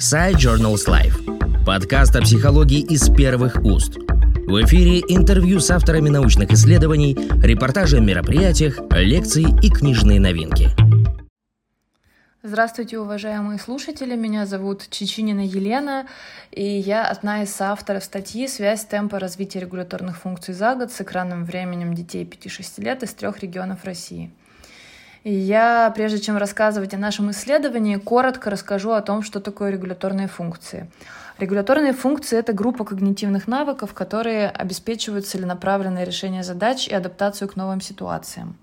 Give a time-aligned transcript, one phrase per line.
[0.00, 1.64] Side Journals Life.
[1.66, 3.98] Подкаст о психологии из первых уст.
[3.98, 10.70] В эфире интервью с авторами научных исследований, репортажи о мероприятиях, лекции и книжные новинки.
[12.42, 14.16] Здравствуйте, уважаемые слушатели.
[14.16, 16.06] Меня зовут Чечинина Елена,
[16.50, 21.44] и я одна из авторов статьи «Связь темпа развития регуляторных функций за год с экранным
[21.44, 24.30] временем детей 5-6 лет из трех регионов России».
[25.22, 30.90] Я, прежде чем рассказывать о нашем исследовании, коротко расскажу о том, что такое регуляторные функции.
[31.38, 37.82] Регуляторные функции— это группа когнитивных навыков, которые обеспечивают целенаправленное решение задач и адаптацию к новым
[37.82, 38.56] ситуациям.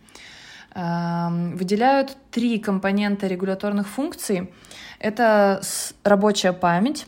[0.74, 4.52] Эм, выделяют три компонента регуляторных функций.
[5.00, 5.62] Это
[6.04, 7.06] рабочая память,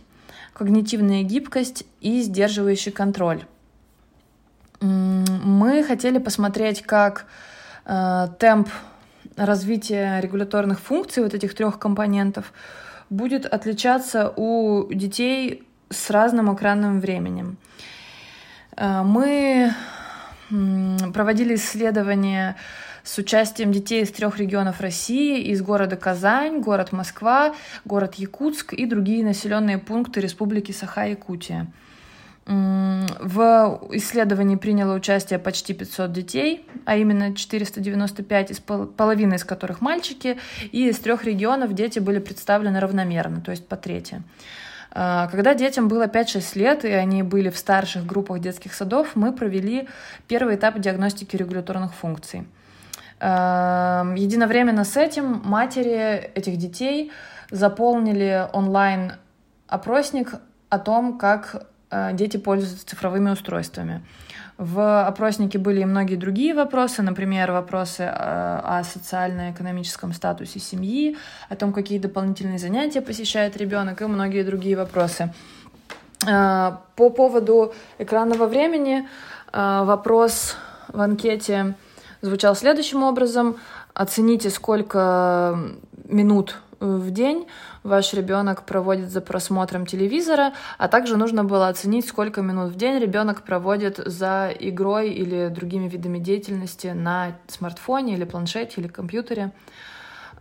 [0.53, 3.45] когнитивная гибкость и сдерживающий контроль.
[4.81, 7.25] Мы хотели посмотреть, как
[7.85, 8.69] э, темп
[9.45, 12.53] развитие регуляторных функций вот этих трех компонентов
[13.09, 17.57] будет отличаться у детей с разным экранным временем.
[18.75, 19.73] Э, мы
[21.13, 22.55] проводили исследования
[23.03, 27.55] с участием детей из трех регионов России, из города Казань, город Москва,
[27.85, 31.67] город Якутск и другие населенные пункты Республики Саха-Якутия.
[32.49, 40.39] В исследовании приняло участие почти 500 детей, а именно 495, из половины из которых мальчики,
[40.71, 44.23] и из трех регионов дети были представлены равномерно, то есть по трети.
[44.91, 49.31] А, когда детям было 5-6 лет, и они были в старших группах детских садов, мы
[49.31, 49.87] провели
[50.27, 52.47] первый этап диагностики регуляторных функций.
[53.19, 57.11] А, единовременно с этим матери этих детей
[57.51, 59.13] заполнили онлайн
[59.67, 60.33] опросник
[60.69, 61.67] о том, как
[62.13, 64.01] дети пользуются цифровыми устройствами.
[64.57, 71.15] В опроснике были и многие другие вопросы, например, вопросы э, о социально-экономическом статусе семьи,
[71.47, 75.33] о том, какие дополнительные занятия посещает ребенок и многие другие вопросы.
[76.27, 79.07] Э, по поводу экранного времени
[79.53, 80.57] вопрос
[80.89, 81.75] в анкете
[82.21, 83.55] звучал следующим образом.
[83.93, 85.57] Оцените, сколько
[86.05, 87.47] минут в день
[87.83, 92.99] ваш ребенок проводит за просмотром телевизора, а также нужно было оценить, сколько минут в день
[92.99, 99.51] ребенок проводит за игрой или другими видами деятельности на смартфоне или планшете или компьютере.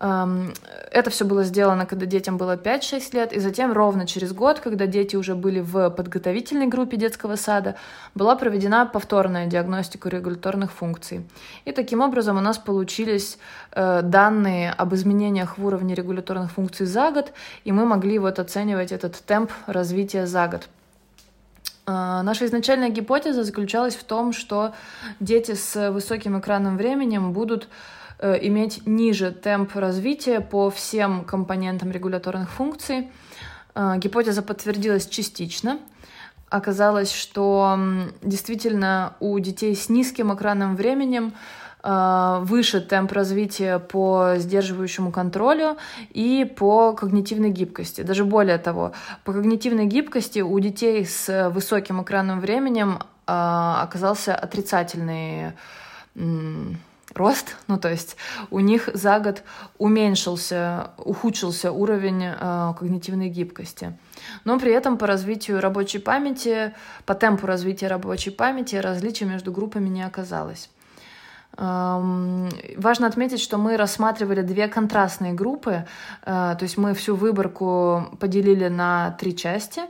[0.01, 4.87] Это все было сделано, когда детям было 5-6 лет, и затем ровно через год, когда
[4.87, 7.75] дети уже были в подготовительной группе детского сада,
[8.15, 11.27] была проведена повторная диагностика регуляторных функций.
[11.65, 13.39] И таким образом у нас получились
[13.73, 17.33] э, данные об изменениях в уровне регуляторных функций за год,
[17.65, 20.69] и мы могли вот оценивать этот темп развития за год.
[21.89, 24.75] Э, наша изначальная гипотеза заключалась в том, что
[25.19, 27.69] дети с высоким экранным временем будут
[28.21, 33.11] иметь ниже темп развития по всем компонентам регуляторных функций.
[33.79, 35.79] Э, гипотеза подтвердилась частично.
[36.51, 37.79] Оказалось, что
[38.23, 41.33] действительно у детей с низким экранным временем
[41.85, 45.77] э, выше темп развития по сдерживающему контролю
[46.11, 48.01] и по когнитивной гибкости.
[48.01, 48.93] Даже более того,
[49.25, 55.53] по когнитивной гибкости у детей с высоким экранным временем оказался отрицательный
[57.15, 58.17] рост, ну то есть
[58.51, 59.43] у них за год
[59.79, 63.97] уменьшился, ухудшился уровень э, когнитивной гибкости.
[64.45, 66.75] Но при этом по развитию рабочей памяти,
[67.07, 70.71] по темпу развития рабочей памяти различий между группами не оказалось.
[71.59, 75.87] Важно отметить, что мы рассматривали две контрастные группы,
[76.23, 79.81] э, то есть мы всю выборку поделили на три части.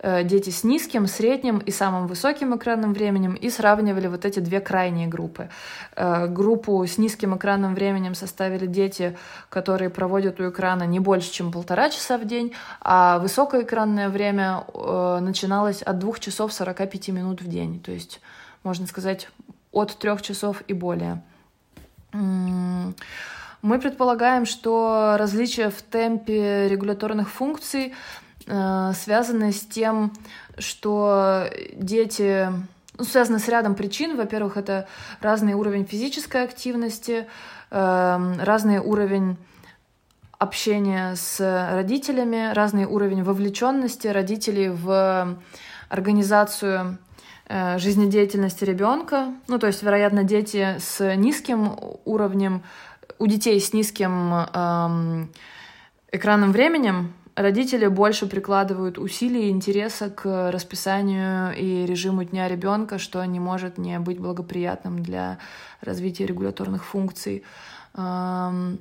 [0.00, 4.60] Э, дети с низким, средним и самым высоким экранным временем и сравнивали вот эти две
[4.60, 5.48] крайние группы.
[5.96, 9.16] Э, группу с низким экранным временем составили дети,
[9.48, 12.52] которые проводят у экрана не больше, чем полтора часа в день,
[12.82, 18.20] а высокое экранное время начиналось от двух часов 45 минут в день, то есть
[18.62, 19.28] можно сказать,
[19.74, 21.22] от трех часов и более.
[22.12, 27.94] Мы предполагаем, что различия в темпе регуляторных функций
[28.46, 30.12] э, связаны с тем,
[30.58, 32.50] что дети
[32.98, 34.16] ну, связаны с рядом причин.
[34.16, 34.86] Во-первых, это
[35.20, 37.26] разный уровень физической активности,
[37.70, 39.38] э, разный уровень
[40.38, 41.40] общения с
[41.72, 45.38] родителями, разный уровень вовлеченности родителей в
[45.88, 46.98] организацию
[47.48, 49.34] жизнедеятельности ребенка.
[49.48, 52.62] Ну, то есть, вероятно, дети с низким уровнем,
[53.18, 55.30] у детей с низким эм,
[56.10, 63.24] экранным временем родители больше прикладывают усилий и интереса к расписанию и режиму дня ребенка, что
[63.24, 65.38] не может не быть благоприятным для
[65.80, 67.44] развития регуляторных функций.
[67.96, 68.78] Эм,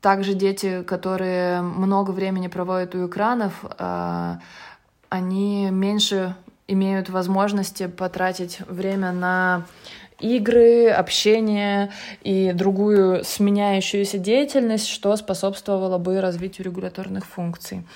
[0.00, 4.38] также дети, которые много времени проводят у экранов, а,
[5.08, 6.34] они меньше
[6.68, 9.66] имеют возможности потратить время на
[10.20, 11.92] игры, общение
[12.22, 17.86] и другую сменяющуюся деятельность, что способствовало бы развитию регуляторных функций.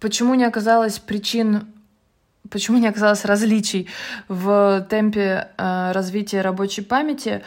[0.00, 1.68] Почему не оказалось причин
[2.50, 3.88] почему не оказалось различий
[4.28, 7.42] в темпе э, развития рабочей памяти,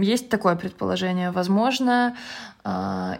[0.00, 1.30] есть такое предположение.
[1.30, 2.16] Возможно,
[2.64, 3.16] э,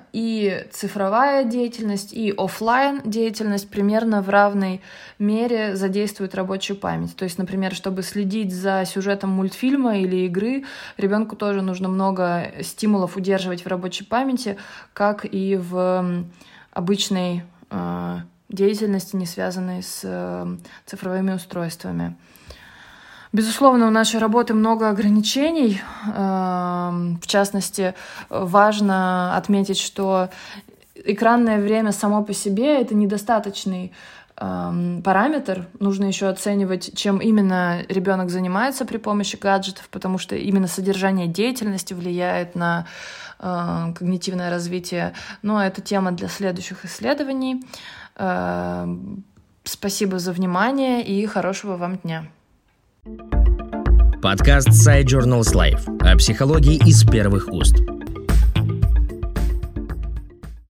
[0.72, 4.80] цифровая деятельность, и офлайн деятельность примерно в равной
[5.18, 7.16] мере задействуют рабочую память.
[7.16, 10.64] То есть, например, чтобы следить за сюжетом мультфильма или игры,
[10.96, 14.56] ребенку тоже нужно много стимулов удерживать в рабочей памяти,
[14.92, 16.24] как и в
[16.72, 18.16] обычной э,
[18.48, 22.16] деятельности, не связанной с цифровыми устройствами.
[23.32, 25.82] Безусловно, у нашей работы много ограничений.
[26.06, 27.94] Эм, в частности,
[28.30, 30.30] важно отметить, что
[30.94, 33.92] экранное время само по себе— это недостаточный
[34.36, 35.66] эм, параметр.
[35.78, 41.92] Нужно еще оценивать, чем именно ребенок занимается при помощи гаджетов, потому что именно содержание деятельности
[41.92, 42.86] влияет на
[43.40, 45.12] э, когнитивное развитие.
[45.42, 47.62] Но это тема для следующих исследований.
[48.16, 49.22] Эм,
[49.64, 52.24] спасибо за внимание и хорошего вам дня.
[54.22, 57.76] Подкаст Side Journals Life о психологии из первых уст.